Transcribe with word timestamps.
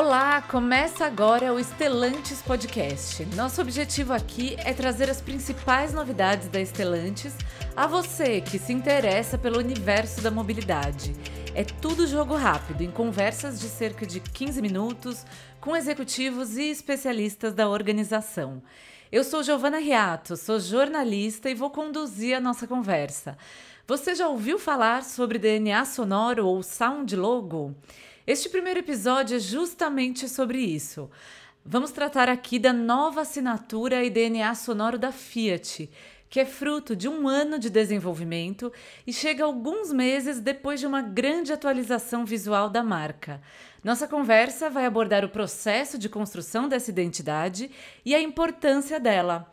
Olá, 0.00 0.40
começa 0.40 1.04
agora 1.04 1.52
o 1.52 1.58
Estelantes 1.58 2.40
Podcast. 2.40 3.26
Nosso 3.34 3.60
objetivo 3.60 4.12
aqui 4.12 4.54
é 4.60 4.72
trazer 4.72 5.10
as 5.10 5.20
principais 5.20 5.92
novidades 5.92 6.46
da 6.46 6.60
Estelantes 6.60 7.34
a 7.74 7.84
você 7.84 8.40
que 8.40 8.60
se 8.60 8.72
interessa 8.72 9.36
pelo 9.36 9.58
universo 9.58 10.20
da 10.20 10.30
mobilidade. 10.30 11.16
É 11.52 11.64
tudo 11.64 12.06
jogo 12.06 12.36
rápido, 12.36 12.82
em 12.82 12.92
conversas 12.92 13.58
de 13.58 13.66
cerca 13.66 14.06
de 14.06 14.20
15 14.20 14.62
minutos, 14.62 15.26
com 15.60 15.76
executivos 15.76 16.56
e 16.56 16.70
especialistas 16.70 17.52
da 17.52 17.68
organização. 17.68 18.62
Eu 19.10 19.24
sou 19.24 19.42
Giovana 19.42 19.78
Riato, 19.78 20.36
sou 20.36 20.60
jornalista 20.60 21.50
e 21.50 21.56
vou 21.56 21.70
conduzir 21.70 22.36
a 22.36 22.40
nossa 22.40 22.68
conversa. 22.68 23.36
Você 23.84 24.14
já 24.14 24.28
ouviu 24.28 24.60
falar 24.60 25.02
sobre 25.02 25.40
DNA 25.40 25.84
sonoro 25.86 26.46
ou 26.46 26.62
sound 26.62 27.16
logo? 27.16 27.74
Este 28.28 28.50
primeiro 28.50 28.80
episódio 28.80 29.38
é 29.38 29.40
justamente 29.40 30.28
sobre 30.28 30.58
isso. 30.58 31.10
Vamos 31.64 31.90
tratar 31.92 32.28
aqui 32.28 32.58
da 32.58 32.74
nova 32.74 33.22
assinatura 33.22 34.04
e 34.04 34.10
DNA 34.10 34.54
sonoro 34.54 34.98
da 34.98 35.10
Fiat, 35.10 35.90
que 36.28 36.38
é 36.38 36.44
fruto 36.44 36.94
de 36.94 37.08
um 37.08 37.26
ano 37.26 37.58
de 37.58 37.70
desenvolvimento 37.70 38.70
e 39.06 39.14
chega 39.14 39.44
alguns 39.44 39.90
meses 39.90 40.40
depois 40.40 40.78
de 40.78 40.86
uma 40.86 41.00
grande 41.00 41.54
atualização 41.54 42.26
visual 42.26 42.68
da 42.68 42.82
marca. 42.82 43.40
Nossa 43.82 44.06
conversa 44.06 44.68
vai 44.68 44.84
abordar 44.84 45.24
o 45.24 45.30
processo 45.30 45.96
de 45.96 46.10
construção 46.10 46.68
dessa 46.68 46.90
identidade 46.90 47.70
e 48.04 48.14
a 48.14 48.20
importância 48.20 49.00
dela. 49.00 49.50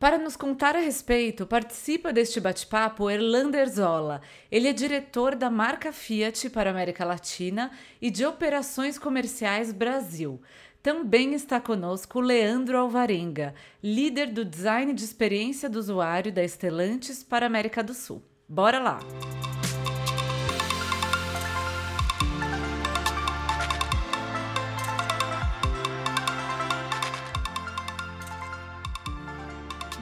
Para 0.00 0.16
nos 0.16 0.34
contar 0.34 0.74
a 0.74 0.80
respeito, 0.80 1.44
participa 1.46 2.10
deste 2.10 2.40
bate-papo 2.40 3.10
Erlander 3.10 3.68
Zola. 3.68 4.22
Ele 4.50 4.66
é 4.66 4.72
diretor 4.72 5.36
da 5.36 5.50
marca 5.50 5.92
Fiat 5.92 6.48
para 6.48 6.70
a 6.70 6.72
América 6.72 7.04
Latina 7.04 7.70
e 8.00 8.10
de 8.10 8.24
Operações 8.24 8.98
Comerciais 8.98 9.74
Brasil. 9.74 10.40
Também 10.82 11.34
está 11.34 11.60
conosco 11.60 12.18
Leandro 12.18 12.78
Alvarenga, 12.78 13.54
líder 13.82 14.28
do 14.28 14.42
design 14.42 14.94
de 14.94 15.04
experiência 15.04 15.68
do 15.68 15.78
usuário 15.78 16.32
da 16.32 16.42
Estelantes 16.42 17.22
para 17.22 17.44
a 17.44 17.48
América 17.48 17.82
do 17.82 17.92
Sul. 17.92 18.22
Bora 18.48 18.78
lá! 18.78 19.00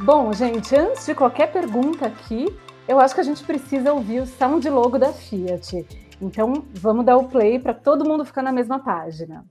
Bom, 0.01 0.33
gente, 0.33 0.77
antes 0.77 1.05
de 1.07 1.13
qualquer 1.13 1.51
pergunta 1.53 2.07
aqui, 2.07 2.47
eu 2.87 3.01
acho 3.01 3.17
que 3.17 3.21
a 3.21 3.25
gente 3.25 3.43
precisa 3.45 3.93
ouvir 3.93 4.21
o 4.21 4.27
sound 4.27 4.69
logo 4.71 4.97
da 4.97 5.13
Fiat. 5.13 5.85
Então, 6.23 6.65
vamos 6.73 7.05
dar 7.05 7.17
o 7.17 7.29
play 7.29 7.59
para 7.59 7.75
todo 7.75 8.09
mundo 8.09 8.25
ficar 8.25 8.43
na 8.43 8.53
mesma 8.53 8.79
página. 8.79 9.45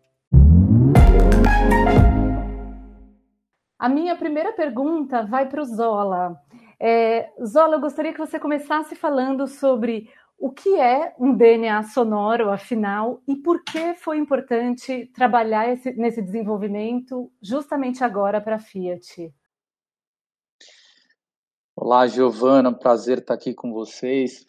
A 3.78 3.90
minha 3.90 4.16
primeira 4.16 4.54
pergunta 4.54 5.22
vai 5.24 5.50
para 5.50 5.62
o 5.62 5.66
Zola. 5.66 6.38
É, 6.80 7.30
Zola, 7.46 7.76
eu 7.76 7.82
gostaria 7.82 8.14
que 8.14 8.20
você 8.20 8.40
começasse 8.40 8.96
falando 8.96 9.48
sobre 9.48 10.10
o 10.40 10.50
que 10.50 10.80
é 10.80 11.14
um 11.20 11.36
DNA 11.36 11.84
sonoro, 11.84 12.52
afinal, 12.52 13.22
e 13.28 13.36
por 13.36 13.64
que 13.66 13.96
foi 13.96 14.18
importante 14.18 15.12
trabalhar 15.14 15.68
esse, 15.68 15.92
nesse 15.92 16.22
desenvolvimento 16.22 17.30
justamente 17.42 18.02
agora 18.02 18.40
para 18.40 18.56
a 18.56 18.60
Fiat. 18.60 19.34
Olá, 21.90 22.06
Giovana, 22.06 22.74
prazer 22.74 23.20
estar 23.20 23.34
aqui 23.34 23.54
com 23.54 23.72
vocês. 23.72 24.46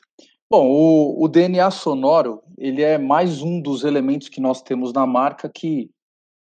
Bom, 0.51 0.67
o, 0.67 1.23
o, 1.23 1.29
DNA 1.29 1.71
sonoro 1.71 2.43
ele 2.59 2.83
é 2.83 2.99
mais 2.99 3.43
um 3.43 3.61
dos 3.61 3.85
elementos 3.85 4.29
que 4.29 4.41
nós 4.41 4.61
temos 4.61 4.93
na 4.93 5.07
marca 5.07 5.49
que 5.49 5.89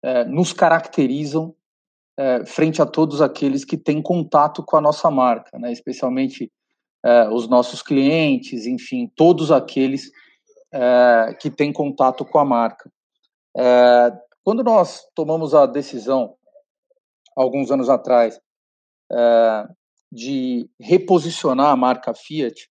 é, 0.03 0.25
nos 0.25 0.52
caracterizam 0.52 1.56
é, 2.18 2.46
frente 2.46 2.81
a 2.81 2.85
todos 2.85 3.22
aqueles 3.22 3.63
que 3.63 3.78
têm 3.78 4.02
contato 4.02 4.62
com 4.63 4.75
a 4.75 4.81
nossa 4.81 5.09
marca, 5.09 5.57
né? 5.57 5.72
especialmente 5.72 6.52
é, 7.06 7.29
os 7.29 7.47
nossos 7.47 7.81
clientes, 7.81 8.66
enfim, 8.66 9.09
todos 9.16 9.50
aqueles 9.50 10.12
é, 10.73 11.38
que 11.40 11.50
têm 11.50 11.72
contato 11.72 12.25
com 12.25 12.38
a 12.38 12.44
marca. 12.44 12.91
É, 13.56 14.12
quando 14.44 14.62
nós 14.62 15.08
tomamos 15.16 15.56
a 15.56 15.66
decisão, 15.66 16.35
alguns 17.34 17.72
anos 17.72 17.88
atrás, 17.88 18.41
é, 19.09 19.69
de 20.11 20.69
reposicionar 20.79 21.67
a 21.67 21.75
marca 21.75 22.13
Fiat, 22.13 22.69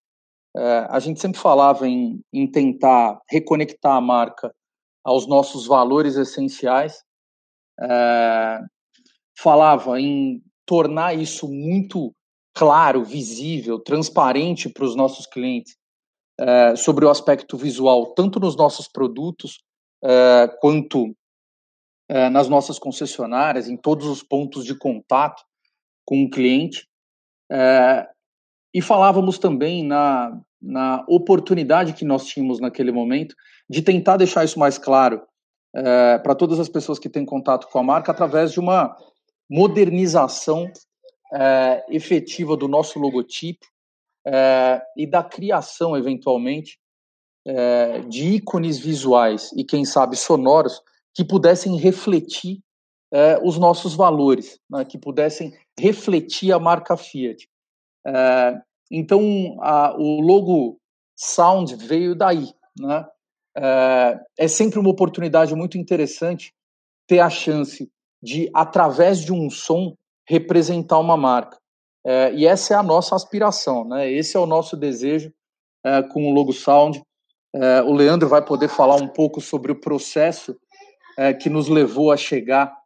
é, 0.56 0.86
a 0.90 0.98
gente 0.98 1.20
sempre 1.20 1.40
falava 1.40 1.88
em, 1.88 2.20
em 2.32 2.50
tentar 2.50 3.20
reconectar 3.28 3.96
a 3.96 4.00
marca 4.00 4.52
aos 5.04 5.26
nossos 5.26 5.66
valores 5.66 6.16
essenciais, 6.16 7.02
é, 7.80 8.60
falava 9.38 10.00
em 10.00 10.42
tornar 10.66 11.14
isso 11.14 11.48
muito 11.48 12.14
claro, 12.54 13.04
visível, 13.04 13.78
transparente 13.78 14.68
para 14.68 14.84
os 14.84 14.94
nossos 14.94 15.26
clientes 15.26 15.76
é, 16.38 16.76
sobre 16.76 17.04
o 17.04 17.10
aspecto 17.10 17.56
visual, 17.56 18.12
tanto 18.14 18.40
nos 18.40 18.56
nossos 18.56 18.88
produtos 18.88 19.62
é, 20.02 20.48
quanto 20.60 21.14
é, 22.08 22.28
nas 22.28 22.48
nossas 22.48 22.78
concessionárias, 22.78 23.68
em 23.68 23.76
todos 23.76 24.06
os 24.06 24.22
pontos 24.22 24.64
de 24.64 24.76
contato 24.76 25.42
com 26.04 26.24
o 26.24 26.30
cliente. 26.30 26.88
É, 27.50 28.06
e 28.72 28.80
falávamos 28.80 29.38
também 29.38 29.84
na, 29.84 30.40
na 30.60 31.04
oportunidade 31.08 31.92
que 31.92 32.04
nós 32.04 32.26
tínhamos 32.26 32.60
naquele 32.60 32.92
momento 32.92 33.34
de 33.68 33.82
tentar 33.82 34.16
deixar 34.16 34.44
isso 34.44 34.58
mais 34.58 34.78
claro 34.78 35.22
é, 35.74 36.18
para 36.18 36.34
todas 36.34 36.58
as 36.60 36.68
pessoas 36.68 36.98
que 36.98 37.08
têm 37.08 37.24
contato 37.24 37.68
com 37.68 37.78
a 37.78 37.82
marca 37.82 38.12
através 38.12 38.52
de 38.52 38.60
uma 38.60 38.96
modernização 39.48 40.70
é, 41.32 41.84
efetiva 41.88 42.56
do 42.56 42.68
nosso 42.68 42.98
logotipo 42.98 43.66
é, 44.26 44.82
e 44.96 45.06
da 45.06 45.22
criação, 45.22 45.96
eventualmente, 45.96 46.78
é, 47.46 48.00
de 48.00 48.34
ícones 48.34 48.78
visuais 48.78 49.50
e, 49.56 49.64
quem 49.64 49.84
sabe, 49.84 50.16
sonoros 50.16 50.80
que 51.14 51.24
pudessem 51.24 51.76
refletir 51.76 52.60
é, 53.12 53.40
os 53.42 53.58
nossos 53.58 53.94
valores, 53.94 54.60
né, 54.70 54.84
que 54.84 54.98
pudessem 54.98 55.52
refletir 55.80 56.52
a 56.52 56.58
marca 56.58 56.96
Fiat. 56.96 57.48
É, 58.06 58.60
então, 58.90 59.56
a, 59.60 59.94
o 59.96 60.20
logo 60.20 60.78
Sound 61.16 61.74
veio 61.76 62.14
daí. 62.14 62.48
Né? 62.78 63.06
É, 63.56 64.20
é 64.38 64.48
sempre 64.48 64.78
uma 64.78 64.90
oportunidade 64.90 65.54
muito 65.54 65.78
interessante 65.78 66.52
ter 67.06 67.20
a 67.20 67.30
chance 67.30 67.90
de, 68.22 68.50
através 68.54 69.20
de 69.20 69.32
um 69.32 69.48
som, 69.48 69.94
representar 70.28 70.98
uma 70.98 71.16
marca. 71.16 71.58
É, 72.04 72.32
e 72.34 72.46
essa 72.46 72.74
é 72.74 72.76
a 72.76 72.82
nossa 72.82 73.14
aspiração, 73.14 73.84
né? 73.84 74.10
esse 74.10 74.36
é 74.36 74.40
o 74.40 74.46
nosso 74.46 74.76
desejo 74.76 75.32
é, 75.84 76.02
com 76.02 76.30
o 76.30 76.34
logo 76.34 76.52
Sound. 76.52 77.02
É, 77.54 77.82
o 77.82 77.92
Leandro 77.92 78.28
vai 78.28 78.44
poder 78.44 78.68
falar 78.68 78.96
um 78.96 79.08
pouco 79.08 79.40
sobre 79.40 79.72
o 79.72 79.80
processo 79.80 80.56
que 81.42 81.50
nos 81.50 81.68
levou 81.68 82.10
a 82.10 82.16
chegar 82.16 82.79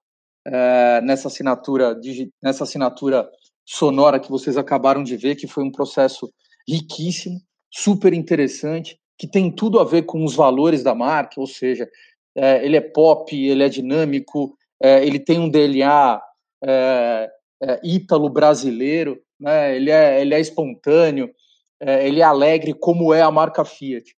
é, 0.47 1.01
nessa 1.03 1.29
assinatura 1.29 1.99
nessa 2.43 2.65
assinatura 2.65 3.29
sonora 3.65 4.21
que 4.21 4.31
vocês 4.31 4.57
acabaram 4.57 5.03
de 5.03 5.17
ver, 5.17 5.37
que 5.37 5.47
foi 5.47 5.65
um 5.65 5.73
processo 5.73 6.33
riquíssimo, 6.69 7.41
super 7.71 8.13
interessante, 8.13 8.99
que 9.19 9.27
tem 9.27 9.51
tudo 9.51 9.81
a 9.81 9.85
ver 9.85 10.03
com 10.03 10.25
os 10.25 10.35
valores 10.35 10.83
da 10.83 10.95
marca, 10.95 11.41
ou 11.41 11.47
seja, 11.47 11.89
é, 12.37 12.65
ele 12.65 12.77
é 12.77 12.81
pop, 12.81 13.35
ele 13.35 13.63
é 13.63 13.69
dinâmico, 13.69 14.57
é, 14.83 15.05
ele 15.05 15.19
tem 15.19 15.39
um 15.39 15.49
DNA 15.49 16.21
é, 16.63 17.31
é, 17.63 17.81
ítalo 17.85 18.29
brasileiro, 18.29 19.21
né? 19.39 19.77
ele, 19.77 19.91
é, 19.91 20.21
ele 20.21 20.35
é 20.35 20.41
espontâneo, 20.41 21.31
ele 21.81 22.21
é 22.21 22.25
alegre, 22.25 22.73
como 22.73 23.13
é 23.13 23.21
a 23.21 23.31
marca 23.31 23.63
Fiat. 23.63 24.15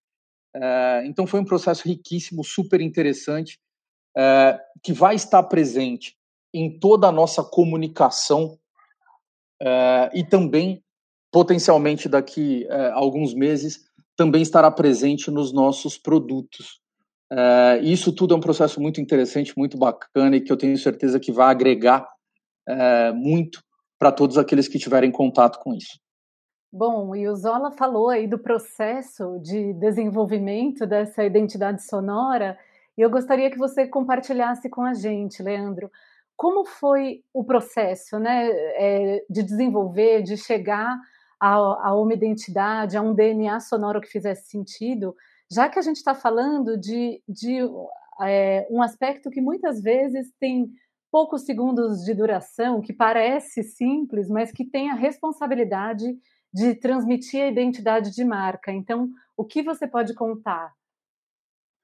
então 1.05 1.25
foi 1.25 1.39
um 1.39 1.45
processo 1.45 1.87
riquíssimo, 1.87 2.43
super 2.43 2.79
interessante, 2.79 3.57
que 4.81 4.93
vai 4.93 5.15
estar 5.15 5.43
presente 5.43 6.15
em 6.55 6.79
toda 6.79 7.07
a 7.07 7.11
nossa 7.11 7.43
comunicação 7.43 8.57
uh, 9.61 10.09
e 10.13 10.23
também, 10.23 10.81
potencialmente, 11.29 12.07
daqui 12.07 12.65
a 12.69 12.75
uh, 12.75 12.93
alguns 12.93 13.33
meses, 13.33 13.85
também 14.15 14.41
estará 14.41 14.71
presente 14.71 15.29
nos 15.29 15.51
nossos 15.51 15.97
produtos. 15.97 16.79
Uh, 17.29 17.83
isso 17.83 18.13
tudo 18.13 18.33
é 18.33 18.37
um 18.37 18.41
processo 18.41 18.79
muito 18.79 19.01
interessante, 19.01 19.57
muito 19.57 19.77
bacana 19.77 20.37
e 20.37 20.41
que 20.41 20.49
eu 20.49 20.55
tenho 20.55 20.77
certeza 20.77 21.19
que 21.19 21.31
vai 21.31 21.51
agregar 21.51 22.07
muito 23.13 23.61
para 23.99 24.11
todos 24.11 24.39
aqueles 24.39 24.67
que 24.67 24.79
tiverem 24.79 25.11
contato 25.11 25.59
com 25.59 25.75
isso. 25.75 25.99
Bom, 26.73 27.15
e 27.15 27.27
o 27.27 27.35
Zola 27.35 27.69
falou 27.69 28.09
aí 28.09 28.25
do 28.25 28.39
processo 28.39 29.37
de 29.39 29.71
desenvolvimento 29.73 30.87
dessa 30.87 31.23
identidade 31.23 31.85
sonora, 31.85 32.57
e 32.97 33.01
eu 33.01 33.09
gostaria 33.09 33.51
que 33.51 33.57
você 33.57 33.87
compartilhasse 33.87 34.69
com 34.69 34.81
a 34.81 34.93
gente, 34.93 35.43
Leandro, 35.43 35.91
como 36.35 36.65
foi 36.65 37.23
o 37.33 37.43
processo 37.43 38.19
né, 38.19 38.49
é, 38.49 39.25
de 39.29 39.43
desenvolver, 39.43 40.21
de 40.21 40.37
chegar 40.37 40.97
a, 41.39 41.53
a, 41.89 41.95
uma 41.95 42.13
identidade, 42.13 42.97
a 42.97 43.01
um 43.01 43.13
DNA 43.13 43.59
sonoro 43.59 44.01
que 44.01 44.07
fizesse 44.07 44.49
sentido, 44.49 45.15
já 45.51 45.69
que 45.69 45.79
a 45.79 45.81
gente 45.81 45.97
está 45.97 46.13
falando 46.13 46.77
de, 46.77 47.21
de 47.27 47.59
é, 48.21 48.67
um 48.69 48.81
aspecto 48.81 49.29
que 49.29 49.41
muitas 49.41 49.81
vezes 49.81 50.31
tem 50.39 50.69
poucos 51.11 51.43
segundos 51.43 52.03
de 52.03 52.13
duração, 52.13 52.81
que 52.81 52.91
parece 52.91 53.63
simples, 53.63 54.27
mas 54.27 54.51
que 54.51 54.65
tem 54.65 54.89
a 54.89 54.95
responsabilidade 54.95 56.17
de 56.53 56.75
transmitir 56.75 57.41
a 57.41 57.47
identidade 57.47 58.11
de 58.11 58.23
marca. 58.25 58.71
Então, 58.71 59.09
o 59.37 59.43
que 59.43 59.61
você 59.61 59.87
pode 59.87 60.13
contar? 60.13 60.73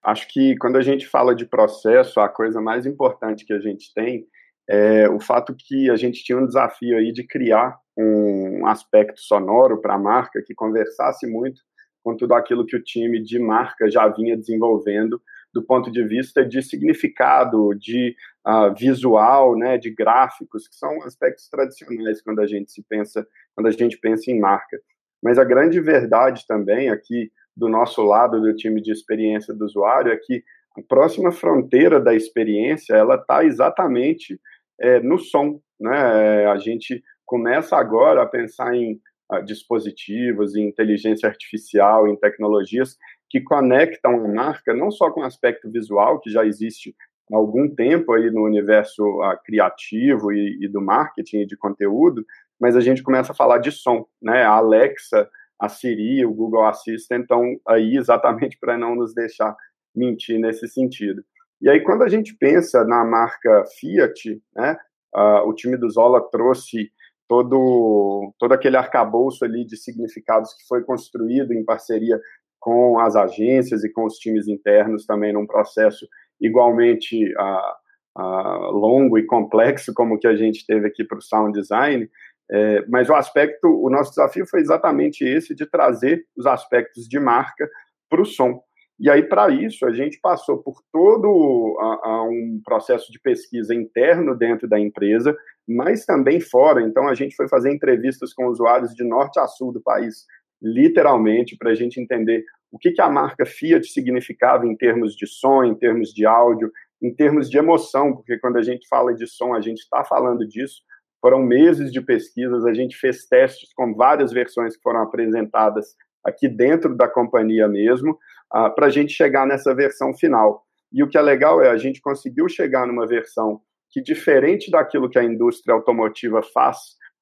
Acho 0.04 0.28
que 0.28 0.56
quando 0.58 0.78
a 0.78 0.82
gente 0.82 1.08
fala 1.08 1.36
de 1.36 1.46
processo, 1.46 2.20
a 2.20 2.28
coisa 2.28 2.60
mais 2.60 2.86
importante 2.86 3.46
que 3.46 3.54
a 3.54 3.60
gente 3.60 3.94
tem 3.94 4.26
é 4.68 5.10
o 5.10 5.20
fato 5.20 5.56
que 5.58 5.90
a 5.90 5.96
gente 5.96 6.24
tinha 6.24 6.38
um 6.38 6.46
desafio 6.46 6.98
aí 6.98 7.12
de 7.12 7.26
criar 7.26 7.78
um 7.98 8.66
aspecto 8.66 9.20
sonoro 9.20 9.82
para 9.82 9.96
a 9.96 10.00
marca 10.00 10.42
que 10.46 10.56
conversasse 10.56 11.28
muito 11.28 11.62
com 12.04 12.16
tudo 12.16 12.34
aquilo 12.34 12.66
que 12.66 12.76
o 12.76 12.84
time 12.84 13.22
de 13.22 13.38
marca 13.38 13.90
já 13.90 14.08
vinha 14.08 14.38
desenvolvendo 14.38 15.22
do 15.54 15.62
ponto 15.64 15.92
de 15.92 16.04
vista 16.04 16.46
de 16.46 16.62
significado, 16.62 17.74
de 17.76 18.16
uh, 18.48 18.74
visual, 18.74 19.58
né, 19.58 19.78
de 19.78 19.94
gráficos, 19.94 20.68
que 20.68 20.76
são 20.76 21.04
aspectos 21.04 21.50
tradicionais 21.50 22.22
quando 22.22 22.40
a 22.40 22.48
gente 22.48 22.72
se 22.72 22.82
pensa, 22.84 23.28
quando 23.54 23.68
a 23.68 23.72
gente 23.72 23.98
pensa 23.98 24.32
em 24.32 24.40
marca. 24.40 24.80
Mas 25.22 25.38
a 25.38 25.44
grande 25.44 25.80
verdade 25.80 26.48
também 26.48 26.90
aqui 26.90 27.30
do 27.56 27.68
nosso 27.68 28.02
lado 28.02 28.40
do 28.42 28.56
time 28.56 28.82
de 28.82 28.92
experiência 28.92 29.54
do 29.54 29.66
usuário 29.66 30.12
é 30.12 30.18
que 30.18 30.44
a 30.78 30.82
próxima 30.82 31.32
fronteira 31.32 32.00
da 32.00 32.16
experiência 32.16 32.94
ela 32.96 33.16
está 33.16 33.44
exatamente 33.44 34.40
é, 34.80 35.00
no 35.00 35.18
som, 35.18 35.60
né? 35.80 36.46
A 36.46 36.58
gente 36.58 37.04
começa 37.26 37.78
agora 37.78 38.22
a 38.22 38.26
pensar 38.26 38.76
em 38.76 39.00
uh, 39.32 39.44
dispositivos, 39.44 40.56
em 40.56 40.68
inteligência 40.68 41.28
artificial, 41.28 42.08
em 42.08 42.16
tecnologias 42.16 42.98
que 43.30 43.42
conectam 43.42 44.26
a 44.26 44.28
marca 44.28 44.74
não 44.74 44.92
só 44.92 45.10
com 45.10 45.22
o 45.22 45.26
aspecto 45.26 45.72
visual, 45.72 46.20
que 46.20 46.30
já 46.30 46.46
existe 46.46 46.96
há 47.32 47.38
algum 47.38 47.74
tempo 47.74 48.14
aí 48.14 48.30
no 48.30 48.44
universo 48.44 49.04
uh, 49.04 49.38
criativo 49.46 50.32
e, 50.32 50.66
e, 50.66 50.68
do 50.68 50.82
marketing 50.82 51.42
e 51.42 51.46
de 51.46 51.56
conteúdo, 51.58 52.26
mas 52.60 52.76
a 52.76 52.82
gente 52.82 53.02
começa 53.02 53.32
a 53.32 53.36
falar 53.36 53.60
de 53.60 53.72
som, 53.72 54.06
né? 54.22 54.44
A 54.44 54.52
Alexa, 54.52 55.30
a 55.62 55.70
Siri, 55.70 56.26
o 56.26 56.34
Google 56.34 56.66
Assistant 56.66 57.22
estão 57.22 57.44
aí 57.68 57.96
exatamente 57.96 58.58
para 58.60 58.76
não 58.78 58.96
nos 58.96 59.14
deixar 59.14 59.56
mentir 59.96 60.40
nesse 60.40 60.68
sentido. 60.68 61.24
E 61.62 61.70
aí, 61.70 61.82
quando 61.82 62.02
a 62.02 62.10
gente 62.10 62.36
pensa 62.36 62.84
na 62.84 63.06
marca 63.06 63.64
Fiat, 63.80 64.42
né, 64.56 64.76
uh, 65.16 65.48
o 65.48 65.54
time 65.54 65.78
do 65.78 65.88
Zola 65.88 66.20
trouxe 66.32 66.92
todo, 67.28 68.34
todo 68.40 68.54
aquele 68.54 68.76
arcabouço 68.76 69.46
ali 69.46 69.64
de 69.64 69.78
significados 69.78 70.52
que 70.56 70.68
foi 70.68 70.84
construído 70.84 71.54
em 71.54 71.64
parceria 71.64 72.20
com 72.60 73.00
as 73.00 73.16
agências 73.16 73.84
e 73.84 73.92
com 73.92 74.06
os 74.06 74.16
times 74.16 74.48
internos 74.48 75.06
também 75.06 75.32
num 75.32 75.46
processo 75.46 76.08
igualmente 76.40 77.32
uh, 77.36 78.20
uh, 78.20 78.72
longo 78.72 79.20
e 79.20 79.26
complexo 79.26 79.94
como 79.94 80.18
que 80.18 80.28
a 80.28 80.36
gente 80.36 80.66
teve 80.66 80.88
aqui 80.88 81.04
para 81.04 81.20
o 81.20 81.22
sound 81.22 81.60
design, 81.60 82.10
é, 82.52 82.86
mas 82.88 83.10
o 83.10 83.16
aspecto, 83.16 83.68
o 83.68 83.90
nosso 83.90 84.10
desafio 84.12 84.46
foi 84.46 84.60
exatamente 84.60 85.24
esse 85.24 85.56
de 85.56 85.66
trazer 85.66 86.26
os 86.36 86.46
aspectos 86.46 87.08
de 87.08 87.20
marca 87.20 87.70
para 88.10 88.22
o 88.22 88.26
som. 88.26 88.62
E 89.00 89.10
aí, 89.10 89.24
para 89.24 89.50
isso, 89.50 89.86
a 89.86 89.92
gente 89.92 90.20
passou 90.22 90.62
por 90.62 90.76
todo 90.92 91.78
a, 91.80 92.10
a 92.10 92.24
um 92.24 92.62
processo 92.64 93.12
de 93.12 93.20
pesquisa 93.20 93.74
interno 93.74 94.38
dentro 94.38 94.68
da 94.68 94.80
empresa, 94.80 95.36
mas 95.68 96.06
também 96.06 96.40
fora. 96.40 96.82
Então, 96.84 97.08
a 97.08 97.16
gente 97.16 97.36
foi 97.36 97.48
fazer 97.48 97.74
entrevistas 97.74 98.34
com 98.34 98.46
usuários 98.46 98.94
de 98.94 99.04
norte 99.04 99.40
a 99.40 99.48
sul 99.48 99.72
do 99.72 99.82
país, 99.82 100.26
literalmente, 100.62 101.58
para 101.58 101.72
a 101.72 101.74
gente 101.74 102.00
entender 102.00 102.44
o 102.72 102.78
que, 102.78 102.92
que 102.92 103.02
a 103.02 103.10
marca 103.10 103.46
Fiat 103.46 103.88
significava 103.88 104.68
em 104.68 104.76
termos 104.76 105.16
de 105.16 105.26
som, 105.26 105.64
em 105.64 105.74
termos 105.74 106.14
de 106.14 106.26
áudio, 106.26 106.72
em 107.02 107.14
termos 107.14 107.50
de 107.50 107.58
emoção, 107.58 108.14
porque 108.14 108.38
quando 108.38 108.58
a 108.58 108.62
gente 108.62 108.88
fala 108.88 109.16
de 109.16 109.26
som, 109.26 109.54
a 109.54 109.62
gente 109.62 109.80
está 109.80 110.04
falando 110.04 110.48
disso. 110.48 110.82
Foram 111.22 111.44
meses 111.44 111.92
de 111.92 112.02
pesquisas, 112.02 112.66
a 112.66 112.74
gente 112.74 112.98
fez 112.98 113.28
testes 113.28 113.72
com 113.76 113.94
várias 113.94 114.34
versões 114.34 114.76
que 114.76 114.82
foram 114.82 115.02
apresentadas 115.02 115.96
aqui 116.24 116.48
dentro 116.48 116.96
da 116.96 117.08
companhia 117.08 117.68
mesmo, 117.68 118.18
uh, 118.54 118.74
para 118.74 118.88
a 118.88 118.90
gente 118.90 119.14
chegar 119.14 119.46
nessa 119.46 119.74
versão 119.74 120.14
final. 120.14 120.64
E 120.92 121.04
o 121.04 121.08
que 121.08 121.18
é 121.18 121.22
legal 121.22 121.62
é 121.62 121.70
a 121.70 121.78
gente 121.78 122.02
conseguiu 122.02 122.50
chegar 122.50 122.86
numa 122.86 123.08
versão 123.08 123.62
que, 123.90 124.02
diferente 124.02 124.72
daquilo 124.72 125.10
que 125.10 125.20
a 125.20 125.24
indústria 125.24 125.76
automotiva 125.76 126.42
faz, 126.42 126.78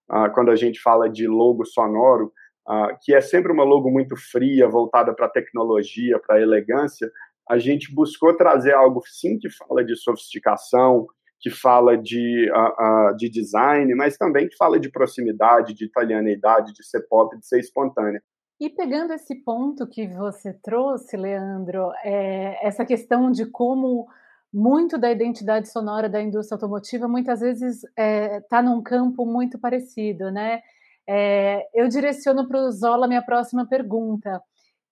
uh, 0.10 0.32
quando 0.34 0.50
a 0.50 0.56
gente 0.56 0.80
fala 0.82 1.10
de 1.10 1.28
logo 1.28 1.66
sonoro, 1.66 2.32
uh, 2.68 2.98
que 3.02 3.14
é 3.14 3.22
sempre 3.22 3.52
uma 3.52 3.64
logo 3.64 3.90
muito 3.92 4.16
fria, 4.16 4.68
voltada 4.68 5.14
para 5.14 5.30
tecnologia, 5.30 6.20
para 6.20 6.42
elegância, 6.42 7.12
a 7.50 7.58
gente 7.58 7.94
buscou 7.94 8.36
trazer 8.36 8.74
algo 8.74 9.02
sim 9.08 9.40
que 9.40 9.50
fala 9.50 9.84
de 9.84 9.96
sofisticação, 9.96 11.08
que 11.40 11.50
fala 11.50 11.98
de, 11.98 12.52
uh, 12.52 13.12
uh, 13.12 13.16
de 13.16 13.30
design, 13.30 13.94
mas 13.96 14.18
também 14.18 14.48
que 14.48 14.58
fala 14.58 14.80
de 14.80 14.92
proximidade, 14.92 15.74
de 15.74 15.86
italianidade, 15.86 16.74
de 16.74 16.86
ser 16.86 17.08
pop, 17.08 17.38
de 17.38 17.48
ser 17.48 17.60
espontânea. 17.60 18.22
E 18.60 18.70
pegando 18.70 19.14
esse 19.14 19.36
ponto 19.36 19.88
que 19.88 20.06
você 20.08 20.54
trouxe, 20.54 21.16
Leandro, 21.16 21.92
é, 22.04 22.68
essa 22.68 22.84
questão 22.84 23.32
de 23.32 23.46
como 23.46 24.06
muito 24.54 24.98
da 24.98 25.10
identidade 25.10 25.70
sonora 25.70 26.10
da 26.10 26.22
indústria 26.22 26.56
automotiva 26.56 27.08
muitas 27.08 27.40
vezes 27.40 27.84
está 27.84 27.90
é, 27.96 28.42
tá 28.42 28.62
num 28.62 28.82
campo 28.82 29.26
muito 29.26 29.58
parecido, 29.58 30.30
né? 30.30 30.62
É, 31.08 31.68
eu 31.74 31.88
direciono 31.88 32.48
para 32.48 32.60
o 32.60 32.72
Zola 32.72 33.08
minha 33.08 33.22
próxima 33.22 33.66
pergunta, 33.66 34.42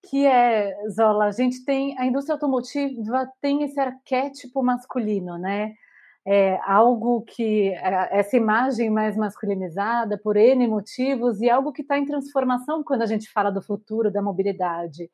que 0.09 0.25
é, 0.25 0.73
Zola, 0.89 1.25
a 1.25 1.31
gente 1.31 1.65
tem, 1.65 1.97
a 1.99 2.05
indústria 2.05 2.35
automotiva 2.35 3.29
tem 3.41 3.63
esse 3.63 3.79
arquétipo 3.79 4.63
masculino, 4.63 5.37
né? 5.37 5.73
É, 6.29 6.59
algo 6.65 7.21
que 7.21 7.69
é, 7.69 8.19
essa 8.19 8.35
imagem 8.35 8.89
mais 8.89 9.15
masculinizada 9.15 10.19
por 10.21 10.35
N 10.35 10.67
motivos 10.67 11.39
e 11.39 11.49
algo 11.49 11.71
que 11.71 11.81
está 11.81 11.97
em 11.97 12.05
transformação 12.05 12.83
quando 12.83 13.03
a 13.03 13.05
gente 13.05 13.31
fala 13.31 13.49
do 13.49 13.61
futuro 13.61 14.11
da 14.11 14.21
mobilidade. 14.21 15.09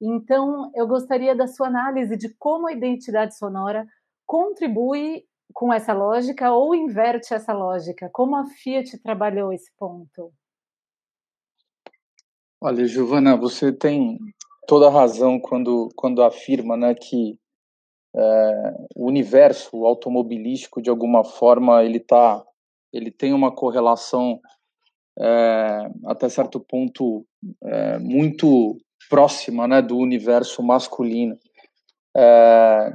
Então, 0.00 0.70
eu 0.76 0.86
gostaria 0.86 1.34
da 1.34 1.48
sua 1.48 1.66
análise 1.66 2.16
de 2.16 2.32
como 2.38 2.68
a 2.68 2.72
identidade 2.72 3.36
sonora 3.36 3.84
contribui 4.24 5.24
com 5.52 5.72
essa 5.72 5.92
lógica 5.92 6.52
ou 6.52 6.76
inverte 6.76 7.34
essa 7.34 7.52
lógica. 7.52 8.08
Como 8.12 8.36
a 8.36 8.46
Fiat 8.46 8.98
trabalhou 8.98 9.52
esse 9.52 9.70
ponto? 9.76 10.32
Olha, 12.60 12.86
Giovana, 12.86 13.36
você 13.36 13.72
tem 13.72 14.16
toda 14.68 14.86
a 14.86 14.92
razão 14.92 15.40
quando, 15.40 15.88
quando 15.96 16.22
afirma 16.22 16.76
né, 16.76 16.94
que 16.94 17.36
é, 18.14 18.74
o 18.94 19.06
universo 19.06 19.86
automobilístico 19.86 20.82
de 20.82 20.90
alguma 20.90 21.24
forma 21.24 21.82
ele 21.82 21.98
tá 21.98 22.44
ele 22.92 23.10
tem 23.10 23.32
uma 23.32 23.50
correlação 23.50 24.38
é, 25.18 25.90
até 26.06 26.28
certo 26.28 26.60
ponto 26.60 27.24
é, 27.64 27.98
muito 27.98 28.76
próxima 29.08 29.66
né 29.66 29.80
do 29.80 29.96
universo 29.96 30.62
masculino. 30.62 31.38
É, 32.14 32.94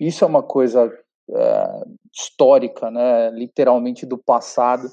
isso 0.00 0.24
é 0.24 0.26
uma 0.26 0.42
coisa 0.42 0.90
é, 1.30 1.84
histórica 2.12 2.90
né 2.90 3.30
literalmente 3.30 4.06
do 4.06 4.16
passado 4.16 4.88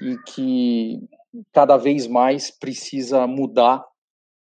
e 0.00 0.16
que 0.32 1.06
cada 1.52 1.76
vez 1.76 2.06
mais 2.06 2.50
precisa 2.50 3.26
mudar. 3.26 3.84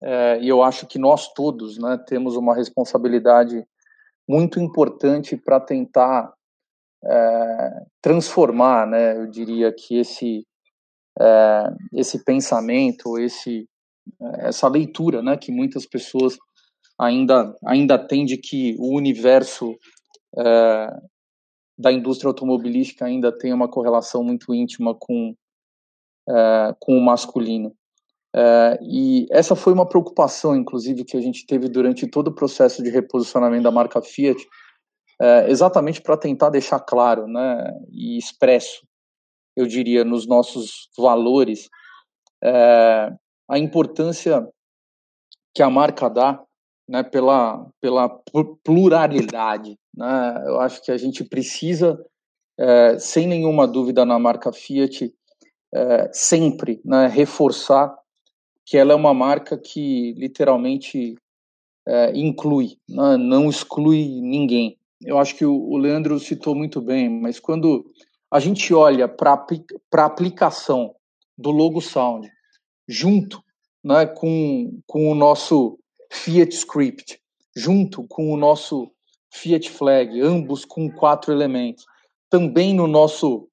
É, 0.01 0.39
e 0.41 0.47
eu 0.47 0.61
acho 0.61 0.85
que 0.85 0.99
nós 0.99 1.33
todos 1.33 1.79
né 1.79 1.97
temos 2.07 2.35
uma 2.35 2.55
responsabilidade 2.55 3.65
muito 4.27 4.59
importante 4.59 5.37
para 5.37 5.59
tentar 5.59 6.33
é, 7.03 7.85
transformar, 8.01 8.87
né, 8.87 9.17
eu 9.17 9.27
diria 9.27 9.73
que 9.73 9.97
esse 9.97 10.45
é, 11.19 11.63
esse 11.93 12.23
pensamento, 12.23 13.17
esse 13.17 13.67
essa 14.39 14.67
leitura, 14.67 15.21
né, 15.21 15.35
que 15.37 15.51
muitas 15.51 15.85
pessoas 15.85 16.37
ainda 16.99 17.55
ainda 17.65 17.97
têm 17.97 18.25
de 18.25 18.37
que 18.37 18.75
o 18.79 18.95
universo 18.95 19.75
é, 20.37 20.87
da 21.77 21.91
indústria 21.91 22.29
automobilística 22.29 23.05
ainda 23.05 23.31
tem 23.31 23.53
uma 23.53 23.69
correlação 23.69 24.23
muito 24.23 24.53
íntima 24.53 24.95
com 24.95 25.35
com 26.79 26.97
o 26.97 27.01
masculino. 27.01 27.73
É, 28.35 28.79
e 28.81 29.27
essa 29.31 29.55
foi 29.55 29.73
uma 29.73 29.87
preocupação, 29.87 30.55
inclusive, 30.55 31.03
que 31.03 31.17
a 31.17 31.21
gente 31.21 31.45
teve 31.45 31.67
durante 31.67 32.07
todo 32.07 32.27
o 32.27 32.35
processo 32.35 32.83
de 32.83 32.89
reposicionamento 32.89 33.63
da 33.63 33.71
marca 33.71 34.01
Fiat, 34.01 34.45
é, 35.19 35.49
exatamente 35.49 36.01
para 36.01 36.17
tentar 36.17 36.49
deixar 36.49 36.79
claro 36.79 37.27
né, 37.27 37.71
e 37.91 38.17
expresso, 38.17 38.85
eu 39.55 39.65
diria, 39.65 40.03
nos 40.03 40.27
nossos 40.27 40.89
valores, 40.95 41.67
é, 42.43 43.11
a 43.49 43.57
importância 43.57 44.47
que 45.55 45.63
a 45.63 45.69
marca 45.69 46.07
dá 46.07 46.43
né, 46.87 47.01
pela, 47.01 47.67
pela 47.81 48.07
pluralidade. 48.63 49.75
Né? 49.95 50.43
Eu 50.45 50.59
acho 50.59 50.83
que 50.83 50.91
a 50.91 50.97
gente 50.97 51.23
precisa, 51.23 51.99
é, 52.59 52.99
sem 52.99 53.25
nenhuma 53.25 53.67
dúvida, 53.67 54.05
na 54.05 54.19
marca 54.19 54.53
Fiat, 54.53 55.11
é, 55.73 56.09
sempre 56.13 56.79
né, 56.85 57.07
reforçar 57.07 57.97
que 58.67 58.77
ela 58.77 58.91
é 58.91 58.95
uma 58.95 59.13
marca 59.13 59.57
que 59.57 60.13
literalmente 60.17 61.15
é, 61.87 62.11
inclui, 62.13 62.77
né? 62.87 63.15
não 63.15 63.49
exclui 63.49 64.19
ninguém. 64.21 64.77
Eu 65.01 65.17
acho 65.17 65.35
que 65.35 65.45
o, 65.45 65.55
o 65.55 65.77
Leandro 65.77 66.19
citou 66.19 66.53
muito 66.53 66.81
bem, 66.81 67.09
mas 67.09 67.39
quando 67.39 67.85
a 68.29 68.41
gente 68.41 68.73
olha 68.73 69.07
para 69.07 69.31
a 69.31 70.05
aplicação 70.05 70.93
do 71.37 71.49
Logo 71.49 71.79
Sound 71.79 72.29
junto 72.89 73.41
né, 73.81 74.05
com, 74.05 74.81
com 74.85 75.09
o 75.09 75.15
nosso 75.15 75.79
Fiat 76.11 76.53
Script, 76.53 77.21
junto 77.55 78.05
com 78.09 78.33
o 78.33 78.37
nosso 78.37 78.91
Fiat 79.33 79.69
Flag, 79.69 80.19
ambos 80.19 80.65
com 80.65 80.91
quatro 80.91 81.31
elementos, 81.31 81.85
também 82.29 82.73
no 82.73 82.85
nosso 82.85 83.47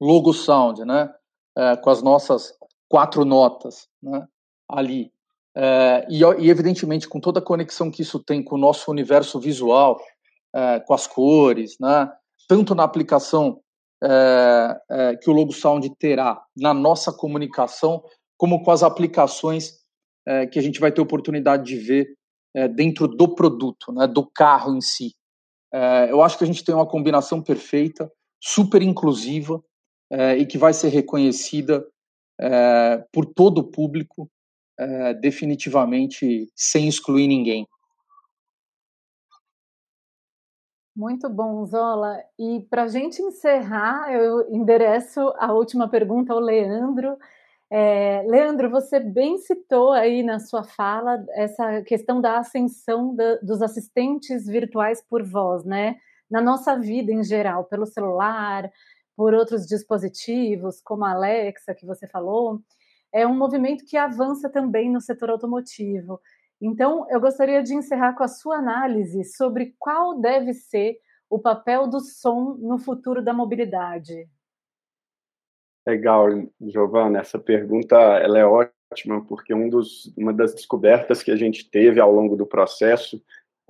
Logo 0.00 0.32
Sound, 0.32 0.84
né, 0.84 1.14
é, 1.56 1.76
com 1.76 1.90
as 1.90 2.02
nossas 2.02 2.52
quatro 2.88 3.24
notas 3.24 3.88
né, 4.06 4.26
ali. 4.68 5.12
É, 5.56 6.06
e, 6.08 6.20
e, 6.20 6.50
evidentemente, 6.50 7.08
com 7.08 7.18
toda 7.18 7.40
a 7.40 7.42
conexão 7.42 7.90
que 7.90 8.02
isso 8.02 8.22
tem 8.22 8.42
com 8.42 8.54
o 8.54 8.58
nosso 8.58 8.90
universo 8.90 9.40
visual, 9.40 10.00
é, 10.54 10.80
com 10.80 10.94
as 10.94 11.06
cores, 11.06 11.76
né, 11.80 12.10
tanto 12.48 12.74
na 12.74 12.84
aplicação 12.84 13.60
é, 14.02 15.16
que 15.22 15.28
o 15.28 15.32
Logo 15.32 15.52
Sound 15.52 15.90
terá 15.98 16.40
na 16.56 16.72
nossa 16.72 17.12
comunicação, 17.12 18.04
como 18.38 18.62
com 18.62 18.70
as 18.70 18.82
aplicações 18.82 19.84
que 20.50 20.58
a 20.58 20.62
gente 20.62 20.80
vai 20.80 20.90
ter 20.90 21.00
oportunidade 21.00 21.64
de 21.64 21.76
ver 21.76 22.08
dentro 22.74 23.06
do 23.06 23.32
produto, 23.32 23.92
né, 23.92 24.08
do 24.08 24.28
carro 24.28 24.74
em 24.74 24.80
si. 24.80 25.14
Eu 26.10 26.20
acho 26.20 26.36
que 26.36 26.42
a 26.42 26.46
gente 26.46 26.64
tem 26.64 26.74
uma 26.74 26.86
combinação 26.86 27.40
perfeita, 27.40 28.10
super 28.42 28.82
inclusiva 28.82 29.62
e 30.36 30.44
que 30.44 30.58
vai 30.58 30.74
ser 30.74 30.88
reconhecida 30.88 31.86
por 33.12 33.26
todo 33.26 33.58
o 33.58 33.70
público, 33.70 34.28
definitivamente 35.20 36.50
sem 36.54 36.88
excluir 36.88 37.26
ninguém. 37.28 37.66
Muito 40.96 41.28
bom, 41.28 41.62
Zola. 41.66 42.18
E 42.38 42.66
para 42.70 42.84
a 42.84 42.88
gente 42.88 43.20
encerrar, 43.20 44.10
eu 44.10 44.50
endereço 44.50 45.20
a 45.36 45.52
última 45.52 45.86
pergunta 45.86 46.32
ao 46.32 46.40
Leandro. 46.40 47.18
É, 47.70 48.22
Leandro, 48.26 48.70
você 48.70 48.98
bem 48.98 49.36
citou 49.36 49.92
aí 49.92 50.22
na 50.22 50.38
sua 50.38 50.64
fala 50.64 51.22
essa 51.32 51.82
questão 51.82 52.18
da 52.18 52.38
ascensão 52.38 53.14
da, 53.14 53.36
dos 53.42 53.60
assistentes 53.60 54.46
virtuais 54.46 55.02
por 55.02 55.22
voz, 55.22 55.66
né? 55.66 55.96
Na 56.30 56.40
nossa 56.40 56.78
vida 56.78 57.12
em 57.12 57.22
geral, 57.22 57.64
pelo 57.64 57.84
celular, 57.84 58.70
por 59.16 59.32
outros 59.32 59.66
dispositivos, 59.66 60.80
como 60.82 61.04
a 61.04 61.12
Alexa, 61.12 61.74
que 61.74 61.86
você 61.86 62.06
falou, 62.06 62.60
é 63.12 63.26
um 63.26 63.34
movimento 63.34 63.84
que 63.86 63.96
avança 63.96 64.50
também 64.50 64.90
no 64.90 65.00
setor 65.00 65.30
automotivo. 65.30 66.20
Então, 66.60 67.06
eu 67.10 67.20
gostaria 67.20 67.62
de 67.62 67.74
encerrar 67.74 68.14
com 68.14 68.22
a 68.22 68.28
sua 68.28 68.56
análise 68.56 69.24
sobre 69.24 69.74
qual 69.78 70.20
deve 70.20 70.52
ser 70.52 70.98
o 71.28 71.38
papel 71.38 71.88
do 71.88 72.00
som 72.00 72.56
no 72.60 72.78
futuro 72.78 73.22
da 73.22 73.32
mobilidade. 73.32 74.28
Legal, 75.86 76.28
Giovana, 76.60 77.20
essa 77.20 77.38
pergunta 77.38 77.96
ela 77.96 78.38
é 78.38 78.44
ótima, 78.44 79.24
porque 79.26 79.54
um 79.54 79.68
dos, 79.68 80.12
uma 80.16 80.32
das 80.32 80.54
descobertas 80.54 81.22
que 81.22 81.30
a 81.30 81.36
gente 81.36 81.70
teve 81.70 82.00
ao 82.00 82.12
longo 82.12 82.36
do 82.36 82.46
processo 82.46 83.16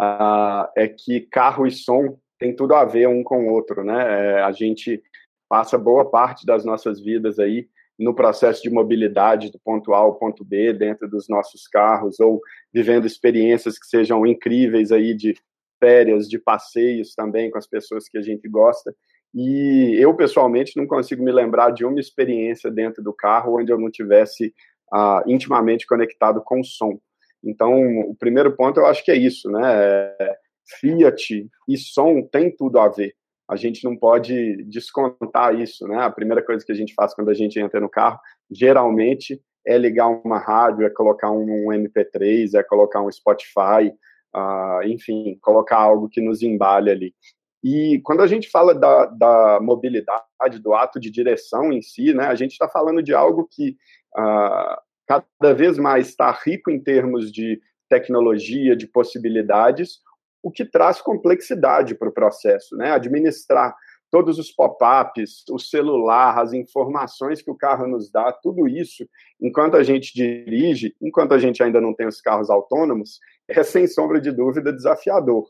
uh, 0.01 0.69
é 0.77 0.89
que 0.89 1.21
carro 1.21 1.67
e 1.67 1.71
som 1.71 2.19
tem 2.39 2.55
tudo 2.55 2.75
a 2.75 2.85
ver 2.85 3.09
um 3.09 3.23
com 3.23 3.47
o 3.47 3.53
outro, 3.53 3.83
né? 3.85 4.39
É, 4.39 4.43
a 4.43 4.53
gente 4.53 5.03
passa 5.49 5.79
boa 5.79 6.09
parte 6.11 6.45
das 6.45 6.65
nossas 6.65 7.01
vidas 7.01 7.39
aí 7.39 7.69
no 7.99 8.15
processo 8.15 8.63
de 8.63 8.71
mobilidade 8.71 9.51
do 9.51 9.59
ponto 9.59 9.95
A 9.95 9.99
ao 9.99 10.17
ponto 10.17 10.45
B 10.45 10.73
dentro 10.73 11.09
dos 11.09 11.29
nossos 11.29 11.67
carros 11.67 12.21
ou 12.21 12.41
vivendo 12.73 13.07
experiências 13.07 13.79
que 13.79 13.87
sejam 13.87 14.27
incríveis 14.27 14.93
aí 14.93 15.15
de 15.15 15.35
férias, 15.81 16.29
de 16.29 16.39
passeios 16.39 17.15
também 17.15 17.51
com 17.51 17.59
as 17.59 17.67
pessoas 17.67 18.09
que 18.09 18.19
a 18.19 18.23
gente 18.23 18.49
gosta. 18.49 18.95
E 19.35 19.97
eu 19.99 20.15
pessoalmente 20.15 20.77
não 20.77 20.87
consigo 20.87 21.23
me 21.23 21.33
lembrar 21.33 21.71
de 21.71 21.85
uma 21.85 22.01
experiência 22.01 22.71
dentro 22.71 23.03
do 23.03 23.13
carro 23.13 23.59
onde 23.59 23.73
eu 23.73 23.79
não 23.79 23.91
tivesse 23.91 24.55
ah, 24.93 25.23
intimamente 25.27 25.87
conectado 25.87 26.41
com 26.43 26.61
o 26.61 26.65
som. 26.65 26.99
Então, 27.45 28.01
o 28.01 28.15
primeiro 28.15 28.55
ponto 28.57 28.81
eu 28.81 28.87
acho 28.87 29.05
que 29.05 29.11
é 29.11 29.17
isso, 29.17 29.51
né? 29.51 29.63
É, 29.65 30.37
Fiat 30.81 31.49
e 31.69 31.77
som 31.77 32.23
tem 32.23 32.55
tudo 32.55 32.79
a 32.79 32.89
ver 32.89 33.15
a 33.49 33.57
gente 33.57 33.85
não 33.85 33.97
pode 33.97 34.65
descontar 34.65 35.55
isso, 35.59 35.87
né? 35.87 35.99
A 35.99 36.11
primeira 36.11 36.43
coisa 36.43 36.65
que 36.65 36.73
a 36.73 36.75
gente 36.75 36.95
faz 36.95 37.15
quando 37.15 37.31
a 37.31 37.35
gente 37.35 37.59
entra 37.61 37.81
no 37.81 37.89
carro, 37.89 38.19
geralmente, 38.51 39.41
é 39.67 39.79
ligar 39.79 40.09
uma 40.09 40.39
rádio, 40.39 40.85
é 40.85 40.91
colocar 40.91 41.31
um 41.31 41.67
MP3, 41.67 42.55
é 42.55 42.63
colocar 42.63 43.03
um 43.03 43.11
Spotify, 43.11 43.93
uh, 44.35 44.83
enfim, 44.85 45.39
colocar 45.41 45.79
algo 45.79 46.09
que 46.09 46.21
nos 46.21 46.43
embale 46.43 46.91
ali. 46.91 47.15
E 47.63 48.01
quando 48.05 48.23
a 48.23 48.27
gente 48.27 48.49
fala 48.49 48.75
da, 48.75 49.07
da 49.07 49.59
mobilidade, 49.61 50.61
do 50.63 50.73
ato 50.75 51.01
de 51.01 51.11
direção 51.11 51.73
em 51.73 51.83
si, 51.83 52.15
né, 52.15 52.27
a 52.27 52.35
gente 52.35 52.53
está 52.53 52.69
falando 52.69 53.03
de 53.03 53.13
algo 53.13 53.49
que 53.51 53.77
uh, 54.17 54.77
cada 55.07 55.55
vez 55.55 55.79
mais 55.79 56.09
está 56.09 56.31
rico 56.31 56.71
em 56.71 56.81
termos 56.81 57.33
de 57.33 57.61
tecnologia, 57.89 58.77
de 58.77 58.87
possibilidades, 58.87 60.01
o 60.47 60.51
que 60.53 60.65
traz 60.65 61.01
complexidade 61.03 61.97
para 61.97 62.09
o 62.09 62.13
processo, 62.13 62.77
né? 62.77 62.93
Administrar 62.93 63.75
todos 64.13 64.39
os 64.39 64.53
pop-ups, 64.53 65.43
o 65.51 65.59
celular, 65.59 66.39
as 66.39 66.53
informações 66.53 67.43
que 67.43 67.51
o 67.51 67.57
carro 67.57 67.89
nos 67.89 68.13
dá, 68.13 68.31
tudo 68.31 68.69
isso, 68.69 69.05
enquanto 69.41 69.77
a 69.77 69.83
gente 69.83 70.15
dirige, 70.15 70.95
enquanto 71.03 71.35
a 71.35 71.39
gente 71.41 71.65
ainda 71.65 71.81
não 71.81 71.93
tem 71.93 72.07
os 72.07 72.21
carros 72.21 72.49
autônomos, 72.49 73.19
é 73.49 73.61
sem 73.65 73.89
sombra 73.89 74.21
de 74.21 74.31
dúvida 74.31 74.73
desafiador. 74.73 75.43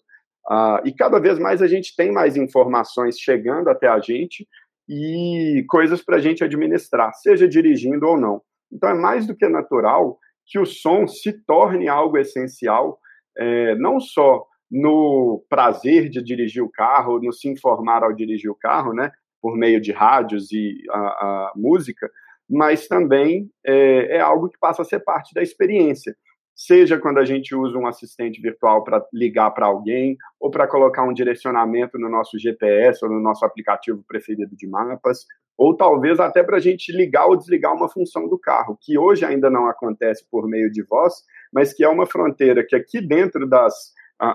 Uh, 0.51 0.81
e 0.87 0.95
cada 0.95 1.19
vez 1.19 1.39
mais 1.39 1.61
a 1.61 1.67
gente 1.67 1.95
tem 1.95 2.11
mais 2.11 2.35
informações 2.35 3.19
chegando 3.19 3.69
até 3.69 3.89
a 3.89 4.01
gente 4.01 4.49
e 4.89 5.63
coisas 5.69 6.03
para 6.03 6.17
a 6.17 6.21
gente 6.21 6.43
administrar, 6.43 7.13
seja 7.17 7.47
dirigindo 7.47 8.07
ou 8.07 8.19
não. 8.19 8.41
Então 8.73 8.89
é 8.89 8.95
mais 8.95 9.27
do 9.27 9.37
que 9.37 9.47
natural 9.47 10.19
que 10.47 10.59
o 10.59 10.65
som 10.65 11.07
se 11.07 11.35
torne 11.45 11.87
algo 11.87 12.17
essencial, 12.17 12.99
é, 13.37 13.75
não 13.75 14.01
só 14.01 14.47
no 14.71 15.45
prazer 15.49 16.09
de 16.09 16.23
dirigir 16.23 16.63
o 16.63 16.71
carro, 16.71 17.21
no 17.21 17.33
se 17.33 17.49
informar 17.49 18.03
ao 18.03 18.13
dirigir 18.13 18.51
o 18.51 18.55
carro, 18.55 18.93
né, 18.93 19.11
por 19.41 19.57
meio 19.57 19.81
de 19.81 19.93
rádios 19.93 20.51
e 20.53 20.83
a, 20.91 20.99
a 20.99 21.53
música, 21.55 22.11
mas 22.49 22.87
também 22.87 23.49
é, 23.65 24.17
é, 24.17 24.21
algo 24.21 24.49
que 24.49 24.59
passa 24.59 24.83
a 24.83 24.85
ser 24.85 25.01
parte 25.01 25.35
da 25.35 25.43
experiência. 25.43 26.15
Seja 26.55 26.99
quando 26.99 27.19
a 27.19 27.25
gente 27.25 27.55
usa 27.55 27.77
um 27.77 27.87
assistente 27.87 28.41
virtual 28.41 28.83
para 28.83 29.05
ligar 29.13 29.51
para 29.51 29.67
alguém, 29.67 30.17
ou 30.41 30.51
para 30.51 30.67
colocar 30.67 31.03
um 31.03 31.13
direcionamento 31.13 31.99
no 31.99 32.09
nosso 32.09 32.39
GPS 32.39 33.05
ou 33.05 33.11
no 33.11 33.21
nosso 33.21 33.45
aplicativo 33.45 34.03
preferido 34.09 34.57
de 34.57 34.67
mapas, 34.67 35.27
ou 35.57 35.77
talvez 35.77 36.19
até 36.19 36.43
para 36.43 36.57
a 36.57 36.61
gente 36.61 36.93
ligar 36.93 37.27
ou 37.27 37.37
desligar 37.37 37.75
uma 37.75 37.89
função 37.89 38.29
do 38.29 38.39
carro, 38.39 38.79
que 38.81 38.99
hoje 38.99 39.25
ainda 39.25 39.51
não 39.51 39.67
acontece 39.67 40.25
por 40.31 40.49
meio 40.49 40.71
de 40.71 40.83
voz, 40.83 41.15
mas 41.53 41.75
que 41.75 41.85
é 41.85 41.89
uma 41.89 42.07
fronteira 42.07 42.65
que 42.67 42.77
aqui 42.77 43.01
dentro 43.01 43.47
das 43.47 43.93
a, 44.19 44.29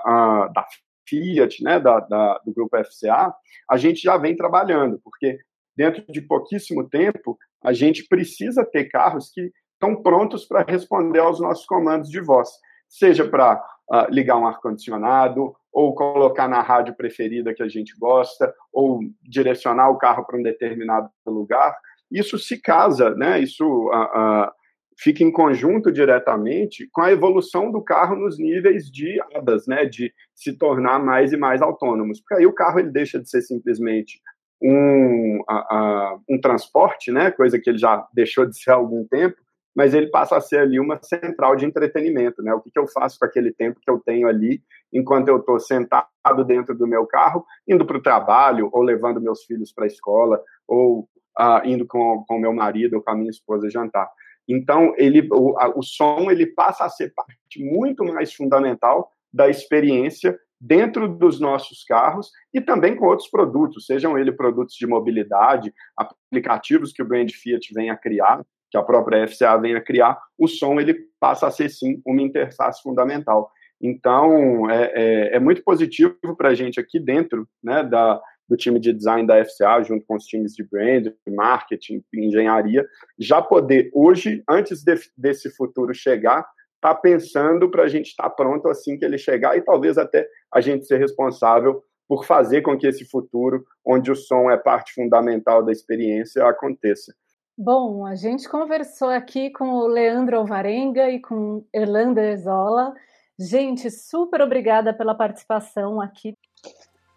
a, 0.43 0.47
da 0.47 0.65
Fiat, 1.07 1.63
né, 1.63 1.79
da, 1.79 2.00
da, 2.00 2.39
do 2.45 2.53
grupo 2.53 2.77
FCA, 2.77 3.33
a 3.69 3.77
gente 3.77 4.01
já 4.01 4.17
vem 4.17 4.35
trabalhando, 4.35 5.00
porque 5.03 5.39
dentro 5.75 6.03
de 6.09 6.21
pouquíssimo 6.21 6.88
tempo 6.88 7.38
a 7.63 7.73
gente 7.73 8.07
precisa 8.07 8.65
ter 8.65 8.85
carros 8.85 9.29
que 9.29 9.51
estão 9.73 10.01
prontos 10.01 10.45
para 10.45 10.63
responder 10.63 11.19
aos 11.19 11.39
nossos 11.39 11.65
comandos 11.65 12.09
de 12.09 12.21
voz, 12.21 12.50
seja 12.88 13.27
para 13.27 13.55
uh, 13.55 14.09
ligar 14.09 14.38
um 14.38 14.47
ar-condicionado, 14.47 15.55
ou 15.71 15.95
colocar 15.95 16.47
na 16.47 16.61
rádio 16.61 16.95
preferida 16.95 17.53
que 17.53 17.63
a 17.63 17.67
gente 17.67 17.97
gosta, 17.97 18.53
ou 18.71 19.00
direcionar 19.21 19.89
o 19.89 19.97
carro 19.97 20.25
para 20.25 20.38
um 20.38 20.43
determinado 20.43 21.09
lugar. 21.25 21.75
Isso 22.11 22.38
se 22.38 22.61
casa, 22.61 23.11
né? 23.15 23.39
Isso 23.39 23.65
uh, 23.65 23.89
uh, 23.89 24.51
fica 25.00 25.24
em 25.24 25.31
conjunto 25.31 25.91
diretamente 25.91 26.88
com 26.91 27.01
a 27.01 27.12
evolução 27.12 27.71
do 27.71 27.81
carro 27.81 28.15
nos 28.15 28.38
níveis 28.38 28.89
de 28.89 29.19
ADAS, 29.36 29.67
né, 29.67 29.86
de 29.86 30.13
se 30.36 30.57
tornar 30.57 31.00
mais 31.00 31.33
e 31.33 31.38
mais 31.38 31.62
autônomos. 31.62 32.19
Porque 32.19 32.36
aí 32.36 32.45
o 32.45 32.53
carro 32.53 32.79
ele 32.79 32.91
deixa 32.91 33.19
de 33.19 33.29
ser 33.29 33.41
simplesmente 33.41 34.19
um, 34.62 35.41
a, 35.48 35.55
a, 35.55 36.17
um 36.29 36.39
transporte, 36.39 37.12
né, 37.12 37.31
coisa 37.31 37.60
que 37.60 37.69
ele 37.69 37.79
já 37.79 38.07
deixou 38.13 38.45
de 38.45 38.57
ser 38.57 38.71
há 38.71 38.75
algum 38.75 39.05
tempo, 39.07 39.38
mas 39.75 39.93
ele 39.93 40.07
passa 40.07 40.38
a 40.38 40.41
ser 40.41 40.60
ali 40.60 40.79
uma 40.79 41.01
central 41.01 41.55
de 41.55 41.65
entretenimento, 41.65 42.43
né? 42.43 42.53
O 42.53 42.60
que, 42.60 42.69
que 42.69 42.77
eu 42.77 42.88
faço 42.88 43.17
com 43.17 43.25
aquele 43.25 43.53
tempo 43.53 43.79
que 43.81 43.89
eu 43.89 44.00
tenho 44.00 44.27
ali, 44.27 44.62
enquanto 44.91 45.29
eu 45.29 45.38
estou 45.38 45.60
sentado 45.60 46.43
dentro 46.45 46.77
do 46.77 46.86
meu 46.86 47.05
carro, 47.05 47.45
indo 47.65 47.86
para 47.86 47.98
o 47.98 48.01
trabalho, 48.01 48.69
ou 48.74 48.83
levando 48.83 49.21
meus 49.21 49.45
filhos 49.45 49.71
para 49.71 49.86
a 49.86 49.88
escola, 49.88 50.41
ou 50.67 51.07
uh, 51.39 51.65
indo 51.65 51.86
com 51.86 52.25
o 52.29 52.39
meu 52.39 52.53
marido 52.53 52.95
ou 52.95 53.01
com 53.01 53.12
a 53.12 53.15
minha 53.15 53.29
esposa 53.29 53.69
jantar. 53.69 54.10
Então, 54.48 54.93
ele, 54.98 55.27
o, 55.31 55.57
a, 55.60 55.69
o 55.77 55.83
som 55.83 56.29
ele 56.29 56.45
passa 56.48 56.86
a 56.86 56.89
ser 56.89 57.13
parte 57.13 57.36
muito 57.57 58.03
mais 58.03 58.33
fundamental 58.33 59.12
da 59.33 59.50
experiência 59.50 60.38
dentro 60.60 61.07
dos 61.07 61.39
nossos 61.39 61.83
carros 61.83 62.29
e 62.53 62.62
também 62.62 62.95
com 62.95 63.07
outros 63.07 63.29
produtos, 63.29 63.88
sejam 63.88 64.17
eles 64.17 64.36
produtos 64.36 64.75
de 64.75 64.86
mobilidade, 64.86 65.74
aplicativos 65.98 66.93
que 66.93 67.01
o 67.01 67.07
brand 67.07 67.31
Fiat 67.31 67.74
vem 67.74 67.89
a 67.89 67.98
criar, 67.98 68.45
que 68.69 68.77
a 68.77 68.83
própria 68.83 69.27
FCA 69.27 69.57
vem 69.57 69.75
a 69.75 69.81
criar, 69.81 70.19
o 70.38 70.48
som 70.48 70.79
ele 70.79 70.95
passa 71.19 71.48
a 71.48 71.51
ser 71.51 71.69
sim 71.69 72.01
uma 72.05 72.21
interface 72.21 72.81
fundamental. 72.83 73.51
Então, 73.81 74.69
é, 74.69 74.91
é, 74.93 75.36
é 75.38 75.39
muito 75.39 75.63
positivo 75.63 76.36
para 76.38 76.50
a 76.50 76.53
gente 76.53 76.79
aqui 76.79 77.00
dentro 77.00 77.48
né, 77.63 77.83
da, 77.83 78.21
do 78.51 78.58
time 78.58 78.81
de 78.81 78.91
design 78.91 79.25
da 79.25 79.41
FCA, 79.46 79.81
junto 79.81 80.05
com 80.05 80.17
os 80.17 80.25
times 80.25 80.53
de 80.53 80.62
brand, 80.62 81.08
marketing, 81.25 82.03
engenharia, 82.13 82.86
já 83.17 83.41
poder, 83.41 83.89
hoje, 83.93 84.43
antes 84.50 84.84
de, 84.84 84.93
desse 85.17 85.50
futuro 85.55 85.93
chegar, 85.93 86.46
tá 86.81 86.93
pensando 86.93 87.72
para 87.72 87.84
a 87.84 87.88
gente 87.88 88.08
estar 88.08 88.24
tá 88.24 88.29
pronto 88.29 88.67
assim 88.67 88.98
que 88.98 89.05
ele 89.05 89.17
chegar 89.17 89.58
e 89.58 89.62
talvez 89.62 89.98
até 89.98 90.27
a 90.53 90.60
gente 90.60 90.86
ser 90.86 90.98
responsável 90.98 91.81
por 92.10 92.25
fazer 92.25 92.62
com 92.62 92.77
que 92.77 92.86
esse 92.86 93.05
futuro, 93.05 93.63
onde 93.86 94.12
o 94.12 94.17
som 94.17 94.51
é 94.51 94.58
parte 94.58 94.93
fundamental 94.93 95.63
da 95.63 95.72
experiência, 95.72 96.46
aconteça. 96.46 97.13
Bom, 97.58 98.05
a 98.05 98.15
gente 98.15 98.50
conversou 98.50 99.08
aqui 99.08 99.50
com 99.51 99.75
o 99.75 99.88
Leandro 99.88 100.36
Alvarenga 100.36 101.10
e 101.10 101.22
com 101.22 101.65
Erlanda 101.74 102.22
Erzola. 102.22 102.93
Gente, 103.39 103.89
super 103.89 104.41
obrigada 104.41 104.93
pela 104.93 105.15
participação 105.15 106.01
aqui. 106.01 106.36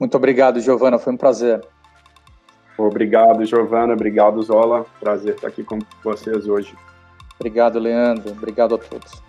Muito 0.04 0.18
obrigado, 0.18 0.61
Giovana, 0.61 0.99
foi 0.99 1.14
um 1.14 1.16
prazer. 1.16 1.64
Obrigado, 2.76 3.42
Giovana, 3.46 3.94
obrigado, 3.94 4.42
Zola. 4.42 4.84
Prazer 5.00 5.34
estar 5.34 5.49
aqui 5.49 5.64
com 5.64 5.78
vocês 6.02 6.46
hoje. 6.46 6.76
Obrigado, 7.40 7.78
Leandro. 7.78 8.32
Obrigado 8.32 8.75
a 8.75 8.78
todos. 8.78 9.23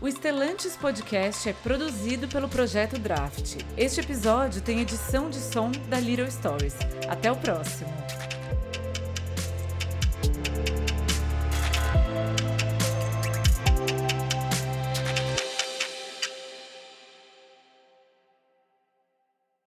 O 0.00 0.08
Estelantes 0.08 0.76
Podcast 0.76 1.48
é 1.48 1.52
produzido 1.52 2.26
pelo 2.26 2.48
Projeto 2.48 2.98
Draft. 2.98 3.62
Este 3.78 4.00
episódio 4.00 4.60
tem 4.60 4.80
edição 4.80 5.30
de 5.30 5.38
som 5.38 5.70
da 5.88 6.00
Little 6.00 6.28
Stories. 6.28 6.76
Até 7.08 7.30
o 7.30 7.36
próximo! 7.36 8.33